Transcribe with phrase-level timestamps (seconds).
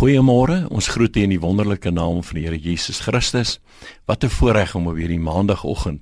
[0.00, 0.62] Goeiemôre.
[0.72, 3.58] Ons groet u in die wonderlike naam van die Here Jesus Christus.
[4.08, 6.00] Wat 'n voorreg om op hierdie maandagooggend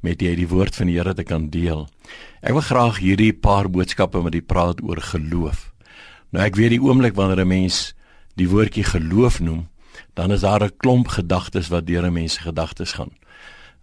[0.00, 1.88] met u die woord van die Here te kan deel.
[2.42, 5.72] Ek wil graag hierdie paar boodskappe met u praat oor geloof.
[6.30, 7.94] Nou ek weet die oomblik wanneer 'n mens
[8.36, 9.68] die woordjie geloof noem,
[10.14, 13.10] dan is daar 'n klomp gedagtes wat deur 'n mens se gedagtes gaan.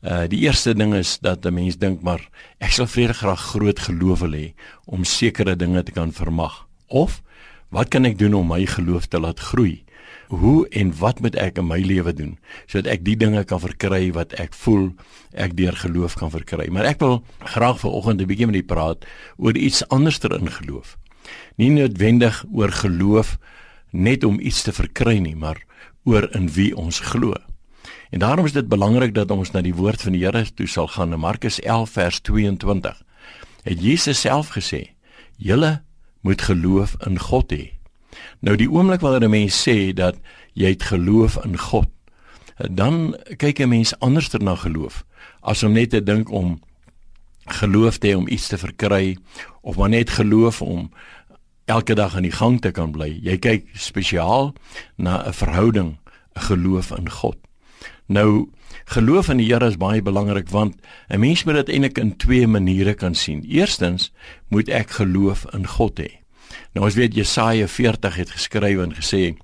[0.02, 2.30] Uh die eerste ding is dat 'n mens dink maar
[2.60, 4.54] ek sal vrede graag groot geloof wil hê
[4.86, 6.68] om sekere dinge te kan vermag.
[6.88, 7.22] Of
[7.70, 9.84] Wat kan ek doen om my geloof te laat groei?
[10.32, 12.38] Hoe en wat moet ek in my lewe doen
[12.68, 14.90] sodat ek die dinge kan verkry wat ek voel
[15.36, 16.68] ek deur geloof kan verkry?
[16.72, 19.06] Maar ek wil graag vanoggend 'n bietjie met u praat
[19.38, 20.98] oor iets anderster in geloof.
[21.56, 23.38] Nie noodwendig oor geloof
[23.92, 25.64] net om iets te verkry nie, maar
[26.04, 27.36] oor in wie ons glo.
[28.10, 30.88] En daarom is dit belangrik dat ons na die woord van die Here toe sal
[30.88, 33.04] gaan in Markus 11 vers 22.
[33.64, 34.96] Het Jesus self gesê:
[35.36, 35.87] "Julle
[36.22, 37.72] moet geloof in God hê.
[38.40, 40.16] Nou die oomblik wanneer 'n mens sê dat
[40.54, 41.90] jy het geloof in God,
[42.72, 45.06] dan kyk 'n mens anderster na geloof
[45.42, 46.60] as om net te dink om
[47.48, 49.18] geloof te hê om iets te verkry
[49.62, 50.90] of maar net geloof om
[51.66, 53.20] elke dag aan die gang te kan bly.
[53.24, 54.54] Jy kyk spesiaal
[54.96, 55.98] na 'n verhouding,
[56.36, 57.38] 'n geloof in God.
[58.08, 58.50] Nou
[58.86, 60.76] geloof in die Here is baie belangrik want
[61.10, 63.44] 'n mens moet dit eintlik in twee maniere kan sien.
[63.44, 64.12] Eerstens
[64.48, 66.12] moet ek geloof in God hê.
[66.74, 69.36] Nou ons weet Jesaja 40 het geskryf en gesê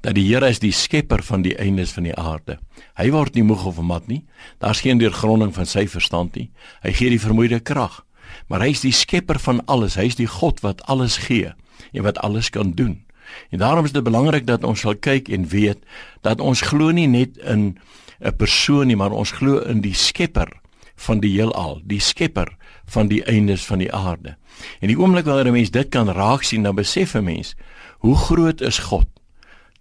[0.00, 2.58] dat die Here is die skepper van die eindes van die aarde.
[2.94, 4.24] Hy word nie moeg of mat nie.
[4.58, 6.50] Daar's geen deurgronding van sy verstand nie.
[6.82, 8.04] Hy gee die vermoeide krag.
[8.48, 9.96] Maar hy is die skepper van alles.
[9.96, 11.52] Hy is die God wat alles gee
[11.92, 13.05] en wat alles kan doen.
[13.50, 15.78] En daarom is dit belangrik dat ons sal kyk en weet
[16.20, 17.78] dat ons glo nie net in
[18.20, 20.48] 'n persoon nie, maar ons glo in die skepper
[20.96, 24.36] van die heelal, die skepper van die eindes van die aarde.
[24.80, 27.54] En die oomblik wanneer 'n mens dit kan raak sien, dan besef 'n mens
[27.98, 29.06] hoe groot is God.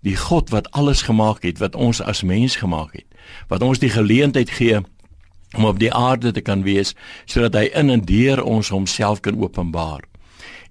[0.01, 3.05] Die God wat alles gemaak het, wat ons as mens gemaak het,
[3.47, 4.81] wat ons die geleentheid gee
[5.55, 6.95] om op die aarde te kan wees
[7.25, 10.03] sodat hy in en deur ons homself kan openbaar.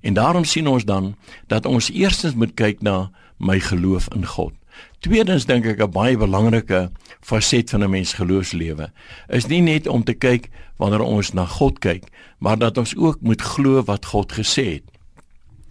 [0.05, 1.15] En daarom sien ons dan
[1.49, 3.11] dat ons eerstens moet kyk na
[3.41, 4.53] my geloof in God.
[5.01, 8.91] Tweedens dink ek 'n baie belangrike faset van 'n mens geloofslewe
[9.29, 12.05] is nie net om te kyk wanneer ons na God kyk,
[12.39, 14.85] maar dat ons ook moet glo wat God gesê het.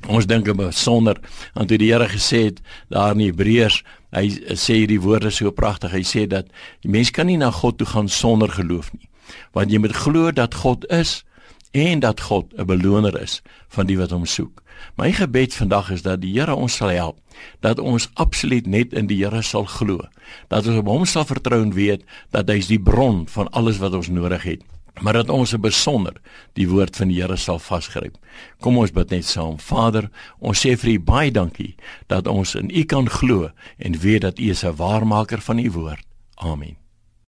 [0.07, 1.19] Ons dink besonder
[1.53, 5.91] aan toe die Here gesê het daar in Hebreërs, hy sê hierdie woorde so pragtig.
[5.91, 6.45] Hy sê dat
[6.81, 9.09] die mens kan nie na God toe gaan sonder geloof nie.
[9.51, 11.23] Want jy moet glo dat God is
[11.73, 14.61] en dat God 'n beloner is van die wat hom soek.
[14.95, 17.17] My gebed vandag is dat die Here ons sal help,
[17.59, 20.05] dat ons absoluut net in die Here sal glo,
[20.47, 23.77] dat ons op hom sal vertrou en weet dat hy is die bron van alles
[23.77, 24.61] wat ons nodig het,
[25.01, 26.13] maar dat ons besonder
[26.53, 28.17] die woord van die Here sal vasgryp.
[28.59, 29.57] Kom ons bid net saam.
[29.59, 31.75] Vader, ons sê vir U baie dankie
[32.07, 35.71] dat ons in U kan glo en weet dat U is 'n waarmaker van U
[35.71, 36.05] woord.
[36.35, 36.82] Amen.